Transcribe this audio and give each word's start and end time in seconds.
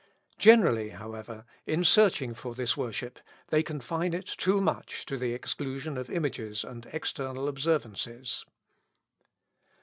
Generally, 0.39 0.89
however, 0.97 1.45
in 1.67 1.83
searching 1.83 2.33
for 2.33 2.55
this 2.55 2.75
worship, 2.75 3.19
they 3.49 3.61
confine 3.61 4.15
it 4.15 4.25
too 4.25 4.59
much 4.59 5.05
to 5.05 5.15
the 5.15 5.31
exclusion 5.31 5.95
of 5.95 6.09
images 6.09 6.63
and 6.63 6.87
external 6.91 7.47
observances. 7.47 8.43